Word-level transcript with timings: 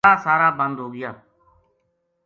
راہ 0.07 0.21
سارا 0.25 0.49
بند 0.59 0.75
ہو 0.81 0.87
گیا 0.95 1.11